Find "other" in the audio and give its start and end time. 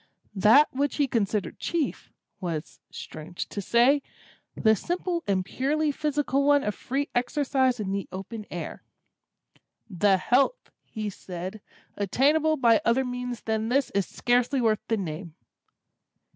12.83-13.05